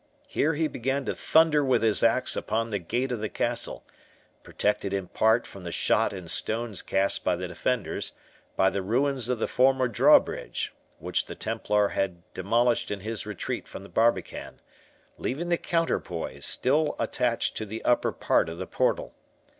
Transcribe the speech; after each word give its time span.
Here 0.27 0.55
he 0.55 0.67
began 0.67 1.05
to 1.05 1.13
thunder 1.13 1.63
with 1.63 1.83
his 1.83 2.01
axe 2.01 2.35
upon 2.35 2.71
the 2.71 2.79
gate 2.79 3.11
of 3.11 3.19
the 3.19 3.29
castle, 3.29 3.85
protected 4.41 4.93
in 4.95 5.09
part 5.09 5.45
from 5.45 5.63
the 5.63 5.71
shot 5.71 6.11
and 6.11 6.27
stones 6.27 6.81
cast 6.81 7.23
by 7.23 7.35
the 7.35 7.47
defenders 7.47 8.11
by 8.55 8.71
the 8.71 8.81
ruins 8.81 9.29
of 9.29 9.37
the 9.37 9.47
former 9.47 9.87
drawbridge, 9.87 10.73
which 10.97 11.27
the 11.27 11.35
Templar 11.35 11.89
had 11.89 12.23
demolished 12.33 12.89
in 12.89 13.01
his 13.01 13.27
retreat 13.27 13.67
from 13.67 13.83
the 13.83 13.89
barbican, 13.89 14.59
leaving 15.19 15.49
the 15.49 15.57
counterpoise 15.59 16.47
still 16.47 16.95
attached 16.97 17.55
to 17.57 17.65
the 17.67 17.85
upper 17.85 18.11
part 18.11 18.49
of 18.49 18.57
the 18.57 18.65
portal. 18.65 19.13